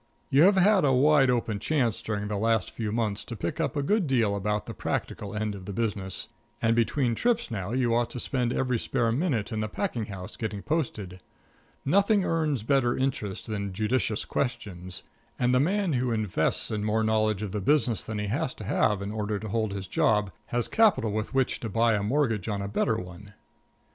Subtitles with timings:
[0.31, 3.75] You have had a wide open chance during the last few months to pick up
[3.75, 6.27] a good deal about the practical end of the business,
[6.59, 10.35] and between trips now you ought to spend every spare minute in the packing house
[10.37, 11.19] getting posted.
[11.85, 15.03] Nothing earns better interest than judicious questions,
[15.37, 18.63] and the man who invests in more knowledge of the business than he has to
[18.63, 22.49] have in order to hold his job has capital with which to buy a mortgage
[22.49, 23.35] on a better one.